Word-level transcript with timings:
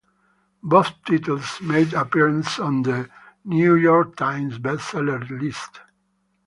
Both 0.63 0.95
titles 1.05 1.61
made 1.61 1.93
appearances 1.93 2.57
on 2.57 2.81
the 2.81 3.07
"New 3.45 3.75
York 3.75 4.15
Times" 4.15 4.57
Best 4.57 4.89
Seller 4.89 5.19
list. 5.29 5.79